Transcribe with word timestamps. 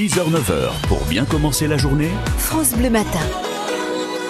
6h-9h, 0.00 0.88
pour 0.88 1.04
bien 1.10 1.26
commencer 1.26 1.68
la 1.68 1.76
journée, 1.76 2.08
France 2.38 2.74
Bleu 2.74 2.88
Matin. 2.88 3.20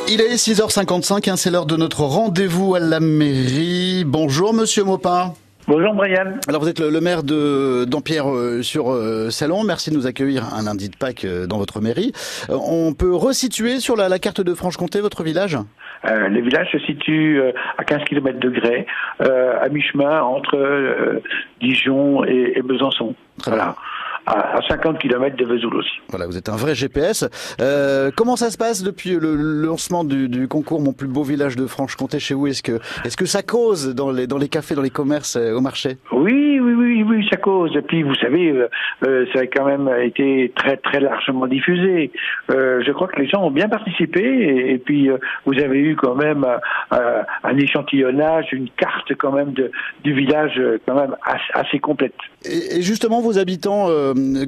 Il 0.08 0.21
est 0.21 0.35
6h55, 0.35 1.31
hein, 1.31 1.37
c'est 1.37 1.49
l'heure 1.49 1.65
de 1.65 1.77
notre 1.77 2.00
rendez-vous 2.00 2.75
à 2.75 2.81
la 2.81 2.99
mairie. 2.99 4.03
Bonjour 4.04 4.53
Monsieur 4.53 4.83
Maupin. 4.83 5.33
Bonjour 5.69 5.95
Brian. 5.95 6.33
Alors 6.48 6.61
vous 6.61 6.69
êtes 6.69 6.80
le, 6.80 6.91
le 6.91 7.01
maire 7.01 7.22
de 7.22 7.85
d'Ampierre 7.85 8.29
euh, 8.29 8.62
sur 8.62 8.91
euh, 8.91 9.30
Salon. 9.30 9.62
Merci 9.62 9.91
de 9.91 9.95
nous 9.95 10.09
accueillir 10.09 10.53
un 10.54 10.64
lundi 10.64 10.88
de 10.88 10.96
Pâques 10.96 11.25
euh, 11.25 11.46
dans 11.46 11.59
votre 11.59 11.80
mairie. 11.80 12.11
On 12.48 12.93
peut 12.93 13.14
resituer 13.14 13.79
sur 13.79 13.95
la, 13.95 14.09
la 14.09 14.18
carte 14.18 14.41
de 14.41 14.55
Franche-Comté 14.55 15.00
votre 15.00 15.23
village? 15.23 15.57
Euh, 16.05 16.29
le 16.29 16.41
village 16.41 16.68
se 16.73 16.79
situe 16.80 17.41
à 17.79 17.84
15 17.84 18.05
km 18.05 18.41
de 18.41 18.48
Grès, 18.48 18.87
euh, 19.23 19.55
à 19.61 19.68
mi-chemin 19.68 20.23
entre 20.23 20.57
euh, 20.57 21.21
Dijon 21.61 22.25
et, 22.25 22.55
et 22.57 22.62
Besançon. 22.62 23.14
Très 23.39 23.50
voilà. 23.50 23.77
À, 24.33 24.59
à 24.59 24.61
50 24.69 24.99
km 25.01 25.37
de 25.37 25.45
Vesoul 25.45 25.75
aussi. 25.77 25.91
Voilà, 26.09 26.27
vous 26.27 26.37
êtes 26.37 26.49
un 26.49 26.55
vrai 26.57 26.75
GPS. 26.77 27.25
Euh, 27.61 28.11
comment 28.16 28.37
ça 28.37 28.51
se 28.51 28.57
passe 28.57 28.83
depuis 28.84 29.11
le, 29.16 29.34
le 29.34 29.66
lancement 29.66 30.05
du, 30.05 30.29
du 30.29 30.47
concours 30.47 30.80
Mon 30.80 30.93
plus 30.93 31.09
beau 31.09 31.25
village 31.25 31.57
de 31.57 31.66
Franche-Comté 31.66 32.21
chez 32.21 32.35
vous? 32.35 32.47
Est-ce 32.47 32.62
que 32.62 32.79
est-ce 33.05 33.16
que 33.16 33.27
ça 33.27 33.43
cause 33.43 33.93
dans 33.93 34.11
les 34.12 34.29
dans 34.29 34.38
les 34.38 34.48
cafés, 34.48 34.77
dans 34.77 34.83
les 34.83 34.91
commerces, 34.91 35.35
euh, 35.37 35.55
au 35.57 35.61
marché? 35.61 35.98
Oui, 36.12 36.40
oui, 37.02 37.16
oui, 37.18 37.28
ça 37.30 37.36
cause. 37.36 37.74
Et 37.77 37.82
puis, 37.82 38.02
vous 38.02 38.14
savez, 38.16 38.50
euh, 38.50 38.68
euh, 39.06 39.27
ça 39.32 39.40
a 39.40 39.46
quand 39.46 39.64
même 39.64 39.90
été 40.02 40.52
très, 40.54 40.77
très 40.77 41.00
largement 41.00 41.46
diffusé. 41.46 42.10
Euh, 42.50 42.82
je 42.86 42.92
crois 42.92 43.09
que 43.09 43.20
les 43.20 43.28
gens 43.28 43.42
ont 43.42 43.50
bien 43.50 43.68
participé. 43.68 44.73
Et, 44.73 44.78
puis, 44.78 45.09
vous 45.46 45.59
avez 45.59 45.78
eu 45.78 45.96
quand 45.96 46.14
même 46.14 46.46
un 46.90 47.56
échantillonnage, 47.56 48.46
une 48.52 48.68
carte 48.76 49.14
quand 49.18 49.32
même 49.32 49.52
du 50.04 50.14
village 50.14 50.60
quand 50.86 50.95
même 50.95 51.16
assez, 51.54 51.78
complète. 51.78 52.14
Et, 52.45 52.82
justement, 52.82 53.20
vos 53.20 53.38
habitants, 53.38 53.88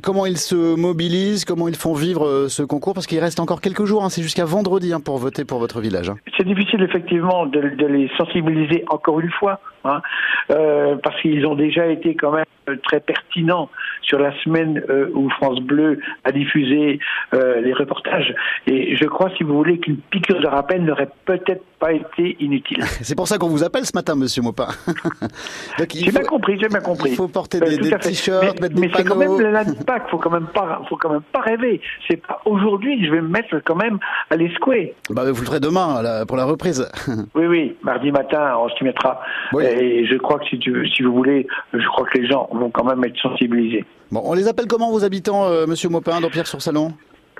comment 0.02 0.26
ils 0.26 0.38
se 0.38 0.76
mobilisent, 0.76 1.44
comment 1.44 1.68
ils 1.68 1.76
font 1.76 1.94
vivre 1.94 2.48
ce 2.48 2.62
concours? 2.62 2.94
Parce 2.94 3.06
qu'il 3.06 3.20
reste 3.20 3.40
encore 3.40 3.60
quelques 3.60 3.84
jours, 3.84 4.04
hein, 4.04 4.08
c'est 4.10 4.22
jusqu'à 4.22 4.44
vendredi 4.44 4.92
hein, 4.92 5.00
pour 5.00 5.18
voter 5.18 5.44
pour 5.44 5.58
votre 5.58 5.80
village. 5.80 6.10
hein. 6.10 6.16
C'est 6.42 6.48
difficile 6.48 6.82
effectivement 6.82 7.46
de, 7.46 7.60
les 7.60 8.10
sensibiliser 8.16 8.84
encore 8.88 9.20
une 9.20 9.30
fois, 9.30 9.60
hein, 9.84 10.02
euh, 10.50 10.96
parce 10.96 11.20
qu'ils 11.20 11.46
ont 11.46 11.54
déjà 11.54 11.86
été 11.86 12.16
quand 12.16 12.32
même 12.32 12.78
très 12.82 12.98
pertinents 12.98 13.70
sur 14.00 14.18
la 14.18 14.32
semaine 14.42 14.82
euh, 14.90 15.08
où 15.14 15.30
France 15.30 15.60
Bleu 15.60 16.00
a 16.24 16.32
diffusé 16.32 16.98
euh, 17.32 17.60
les 17.60 17.72
reportages. 17.72 18.34
Et 18.66 18.96
je 18.96 19.04
crois, 19.04 19.30
si 19.36 19.44
vous 19.44 19.54
voulez, 19.54 19.78
qu'une 19.78 19.98
piqûre 19.98 20.40
de 20.40 20.48
rappel 20.48 20.82
n'aurait 20.82 21.10
peut-être 21.26 21.62
pas 21.82 21.92
été 21.92 22.36
inutile. 22.38 22.78
C'est 23.02 23.16
pour 23.16 23.26
ça 23.26 23.38
qu'on 23.38 23.48
vous 23.48 23.64
appelle 23.64 23.84
ce 23.84 23.90
matin, 23.92 24.14
Monsieur 24.14 24.40
Maupin. 24.40 24.68
J'ai 25.92 26.12
bien 26.12 26.22
compris, 26.22 26.56
j'ai 26.60 26.68
bien 26.68 26.80
compris. 26.80 27.10
Il 27.10 27.16
faut 27.16 27.26
porter 27.26 27.58
Euh, 27.60 27.76
des, 27.76 27.90
t-shirts, 27.98 28.60
mais, 28.60 28.68
mettre 28.68 28.74
des 28.76 28.80
mais 28.82 28.90
c'est 28.94 29.02
quand 29.04 29.18
panneaux. 29.18 29.38
même 29.38 29.74
Pâques, 29.84 30.08
faut 30.08 30.18
quand 30.18 30.30
même 30.30 30.46
pas, 30.46 30.80
faut 30.88 30.96
quand 30.96 31.10
même 31.10 31.22
pas 31.32 31.40
rêver. 31.40 31.80
C'est 32.08 32.24
pas 32.24 32.40
aujourd'hui 32.44 33.00
que 33.00 33.06
je 33.06 33.10
vais 33.10 33.20
me 33.20 33.28
mettre 33.28 33.56
quand 33.64 33.74
même 33.74 33.98
à 34.30 34.36
l'escouer. 34.36 34.94
Bah, 35.10 35.22
vous 35.32 35.40
le 35.40 35.46
ferez 35.46 35.58
demain 35.58 36.02
là, 36.02 36.24
pour 36.24 36.36
la 36.36 36.44
reprise. 36.44 36.88
Oui, 37.34 37.46
oui, 37.46 37.76
mardi 37.82 38.10
matin, 38.12 38.56
on 38.58 38.68
s'y 38.70 38.84
mettra. 38.84 39.20
Oui. 39.52 39.64
Et 39.64 40.06
je 40.06 40.16
crois 40.16 40.38
que 40.38 40.46
si, 40.46 40.58
tu, 40.58 40.88
si 40.94 41.02
vous 41.02 41.12
voulez, 41.12 41.46
je 41.72 41.86
crois 41.88 42.06
que 42.06 42.18
les 42.18 42.28
gens 42.28 42.48
vont 42.52 42.70
quand 42.70 42.84
même 42.84 43.02
être 43.04 43.16
sensibilisés. 43.20 43.84
Bon, 44.10 44.20
on 44.24 44.34
les 44.34 44.48
appelle 44.48 44.66
comment 44.66 44.90
vos 44.90 45.02
habitants, 45.04 45.46
euh, 45.46 45.66
Monsieur 45.66 45.88
Maupin, 45.88 46.20
d'Empire 46.20 46.46
sur 46.46 46.60
Salon 46.60 46.92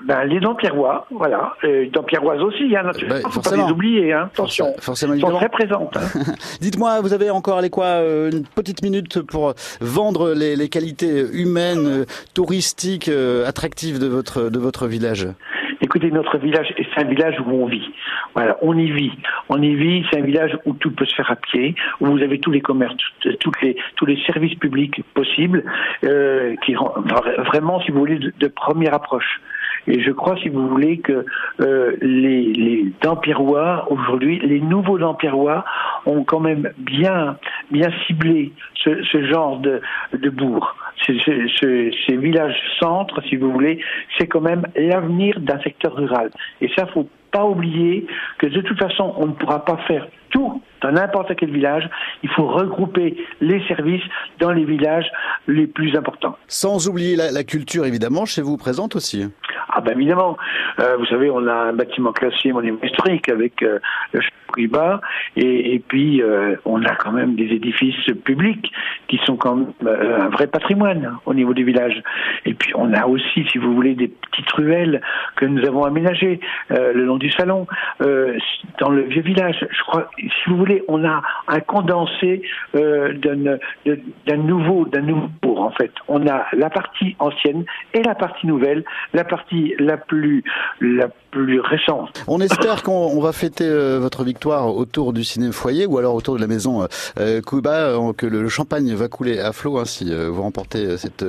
Ben, 0.05 0.25
les 0.25 0.39
Dampierrois, 0.39 1.07
voilà. 1.11 1.53
Euh, 1.63 1.87
Dampierroises 1.91 2.41
aussi, 2.41 2.75
hein, 2.75 2.83
naturellement. 2.83 3.21
Ben, 3.23 3.29
faut 3.31 3.41
pas 3.41 3.55
les 3.55 3.71
oublier, 3.71 4.11
hein. 4.13 4.29
Attention. 4.33 4.65
Forc- 4.73 4.81
forcément, 4.81 5.13
Elles 5.13 5.21
sont 5.21 5.31
très 5.35 5.49
présentes. 5.49 5.95
hein. 5.97 6.33
Dites-moi, 6.61 6.99
vous 7.01 7.13
avez 7.13 7.29
encore 7.29 7.57
allez 7.57 7.69
quoi 7.69 7.85
euh, 7.85 8.29
une 8.31 8.45
petite 8.45 8.81
minute 8.83 9.21
pour 9.21 9.53
vendre 9.81 10.33
les, 10.33 10.55
les 10.55 10.69
qualités 10.69 11.23
humaines, 11.33 11.85
euh, 11.87 12.05
touristiques, 12.33 13.07
euh, 13.09 13.47
attractives 13.47 13.99
de 13.99 14.07
votre 14.07 14.49
de 14.49 14.59
votre 14.59 14.87
village? 14.87 15.27
Écoutez, 15.81 16.11
notre 16.11 16.37
village, 16.37 16.73
c'est 16.77 17.01
un 17.01 17.07
village 17.07 17.35
où 17.45 17.51
on 17.51 17.65
vit. 17.65 17.89
Voilà, 18.35 18.57
on 18.61 18.77
y 18.77 18.89
vit. 18.91 19.11
On 19.49 19.61
y 19.61 19.75
vit, 19.75 20.05
c'est 20.09 20.19
un 20.19 20.23
village 20.23 20.57
où 20.65 20.73
tout 20.73 20.91
peut 20.91 21.05
se 21.05 21.13
faire 21.15 21.29
à 21.29 21.35
pied, 21.35 21.75
où 21.99 22.05
vous 22.07 22.21
avez 22.21 22.39
tous 22.39 22.51
les 22.51 22.61
commerces, 22.61 22.95
toutes, 23.41 23.61
les, 23.61 23.75
tous 23.97 24.05
les 24.05 24.17
services 24.25 24.55
publics 24.55 25.01
possibles, 25.13 25.63
euh, 26.05 26.55
qui 26.65 26.73
vraiment, 27.51 27.81
si 27.81 27.91
vous 27.91 27.99
voulez, 27.99 28.17
de, 28.17 28.33
de 28.39 28.47
première 28.47 28.93
approche. 28.93 29.41
Et 29.87 30.01
je 30.01 30.11
crois, 30.11 30.37
si 30.37 30.49
vous 30.49 30.67
voulez, 30.67 30.99
que 30.99 31.25
euh, 31.61 31.95
les, 32.01 32.53
les 32.53 32.93
aujourd'hui, 33.89 34.39
les 34.39 34.61
nouveaux 34.61 34.97
Dampierrois 34.97 35.65
ont 36.05 36.23
quand 36.23 36.39
même 36.39 36.71
bien, 36.77 37.37
bien 37.71 37.89
ciblé 38.07 38.53
ce, 38.75 39.03
ce 39.03 39.25
genre 39.25 39.59
de, 39.59 39.81
de 40.13 40.29
bourg. 40.29 40.75
Ces, 41.05 41.19
ces- 41.25 41.47
ces- 41.59 41.91
ces 42.07 42.17
villages 42.17 42.55
centres, 42.79 43.21
si 43.29 43.35
vous 43.35 43.51
voulez, 43.51 43.79
c'est 44.17 44.27
quand 44.27 44.41
même 44.41 44.65
l'avenir 44.75 45.39
d'un 45.39 45.59
secteur 45.61 45.95
rural. 45.95 46.29
Et 46.61 46.69
ça, 46.77 46.85
faut 46.87 47.07
pas 47.31 47.45
oublier 47.45 48.05
que 48.37 48.47
de 48.47 48.61
toute 48.61 48.77
façon, 48.79 49.13
on 49.17 49.25
ne 49.27 49.31
pourra 49.33 49.65
pas 49.65 49.77
faire 49.87 50.07
tout 50.29 50.61
dans 50.81 50.91
n'importe 50.91 51.35
quel 51.35 51.51
village. 51.51 51.89
Il 52.21 52.29
faut 52.29 52.45
regrouper 52.47 53.17
les 53.41 53.65
services 53.67 54.03
dans 54.39 54.51
les 54.51 54.65
villages 54.65 55.09
les 55.47 55.65
plus 55.67 55.95
importants. 55.95 56.37
Sans 56.47 56.87
oublier 56.87 57.15
la, 57.15 57.31
la 57.31 57.43
culture 57.43 57.85
évidemment, 57.85 58.25
chez 58.25 58.41
vous 58.41 58.57
présente 58.57 58.95
aussi. 58.95 59.25
Ah 59.75 59.81
ben 59.81 59.93
évidemment, 59.93 60.37
Euh, 60.79 60.97
vous 60.97 61.05
savez, 61.05 61.29
on 61.29 61.47
a 61.47 61.53
un 61.53 61.73
bâtiment 61.73 62.11
classé 62.11 62.51
monument 62.51 62.79
historique 62.83 63.29
avec 63.29 63.61
euh, 63.63 63.79
le 64.11 64.21
Chambry-Bas 64.21 65.01
et, 65.35 65.75
et 65.75 65.79
puis 65.79 66.21
euh, 66.21 66.55
on 66.65 66.83
a 66.83 66.95
quand 66.95 67.11
même 67.11 67.35
des 67.35 67.45
édifices 67.45 68.05
publics 68.23 68.71
qui 69.07 69.19
sont 69.25 69.35
quand 69.35 69.55
même 69.55 69.73
euh, 69.85 70.21
un 70.21 70.29
vrai 70.29 70.47
patrimoine 70.47 71.17
au 71.25 71.33
niveau 71.33 71.53
du 71.53 71.63
village. 71.63 72.01
Et 72.45 72.53
puis 72.53 72.71
on 72.75 72.93
a 72.93 73.05
aussi, 73.05 73.45
si 73.51 73.57
vous 73.57 73.73
voulez, 73.73 73.95
des 73.95 74.07
petites 74.07 74.51
ruelles 74.51 75.01
que 75.35 75.45
nous 75.45 75.65
avons 75.65 75.83
aménagées 75.83 76.39
euh, 76.71 76.93
le 76.93 77.05
long 77.05 77.17
du 77.17 77.31
salon, 77.31 77.67
dans 78.79 78.89
le 78.89 79.03
vieux 79.03 79.21
village. 79.21 79.65
Je 79.69 79.81
crois, 79.83 80.09
si 80.17 80.49
vous 80.49 80.57
voulez, 80.57 80.83
on 80.87 81.05
a 81.05 81.21
un 81.47 81.59
condensé 81.59 82.41
d'un 82.73 84.37
nouveau, 84.37 84.85
d'un 84.85 85.01
nouveau 85.01 85.29
bourg, 85.41 85.61
en 85.61 85.71
fait. 85.71 85.91
On 86.07 86.27
a 86.27 86.45
la 86.53 86.69
partie 86.69 87.15
ancienne 87.19 87.65
et 87.93 88.01
la 88.03 88.15
partie 88.15 88.47
nouvelle, 88.47 88.83
la 89.13 89.23
partie 89.23 89.75
la 89.79 89.97
plus 89.97 90.43
On 92.27 92.39
espère 92.39 92.83
qu'on 92.83 92.91
on 92.91 93.21
va 93.21 93.31
fêter 93.31 93.65
euh, 93.65 93.99
votre 93.99 94.23
victoire 94.23 94.75
autour 94.75 95.13
du 95.13 95.23
ciné 95.23 95.51
foyer 95.51 95.85
ou 95.85 95.97
alors 95.97 96.15
autour 96.15 96.35
de 96.35 96.41
la 96.41 96.47
maison 96.47 96.87
euh, 97.19 97.41
Cuba, 97.41 97.71
euh, 97.71 98.13
que 98.13 98.25
le 98.25 98.47
champagne 98.49 98.93
va 98.93 99.07
couler 99.07 99.39
à 99.39 99.51
flot 99.51 99.77
hein, 99.77 99.85
si 99.85 100.13
euh, 100.13 100.29
vous 100.29 100.41
remportez 100.41 100.97
cette 100.97 101.25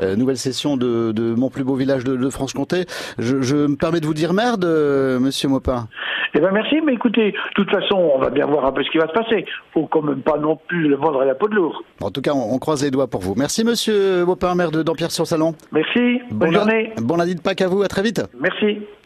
nouvelle 0.00 0.38
session 0.38 0.76
de, 0.76 1.34
mon 1.36 1.50
plus 1.50 1.64
beau 1.64 1.74
village 1.74 2.04
de, 2.04 2.16
de 2.16 2.30
Franche-Comté. 2.30 2.86
Je, 3.18 3.40
je 3.40 3.56
me 3.56 3.76
permets 3.76 4.00
de 4.00 4.06
vous 4.06 4.14
dire 4.14 4.32
merde, 4.32 4.64
Monsieur 5.20 5.48
Maupin. 5.48 5.88
Eh 6.34 6.40
ben 6.40 6.50
merci, 6.52 6.80
mais 6.84 6.94
écoutez, 6.94 7.32
de 7.32 7.36
toute 7.54 7.70
façon, 7.70 7.96
on 8.14 8.18
va 8.18 8.30
bien 8.30 8.46
voir 8.46 8.64
un 8.66 8.72
peu 8.72 8.82
ce 8.82 8.90
qui 8.90 8.98
va 8.98 9.06
se 9.08 9.12
passer. 9.12 9.44
Faut 9.72 9.86
quand 9.86 10.02
même 10.02 10.22
pas 10.22 10.38
non 10.38 10.56
plus 10.68 10.88
le 10.88 10.96
vendre 10.96 11.20
à 11.20 11.24
la 11.24 11.34
peau 11.34 11.48
de 11.48 11.54
l'ours. 11.54 11.76
En 12.00 12.10
tout 12.10 12.20
cas, 12.20 12.32
on, 12.34 12.54
on 12.54 12.58
croise 12.58 12.82
les 12.82 12.90
doigts 12.90 13.06
pour 13.06 13.20
vous. 13.20 13.34
Merci 13.36 13.64
Monsieur 13.64 14.24
Maupin, 14.24 14.54
maire 14.54 14.70
de 14.70 14.82
d'Empire 14.82 15.10
sur 15.10 15.26
Salon. 15.26 15.54
Merci, 15.72 16.20
bonne 16.30 16.52
journée. 16.52 16.92
Bon 17.00 17.16
lundi 17.16 17.34
de 17.34 17.40
Pâques 17.40 17.62
à 17.62 17.68
vous. 17.68 17.82
À 17.82 17.88
très 17.88 18.02
vite. 18.02 18.22
Merci. 18.40 18.78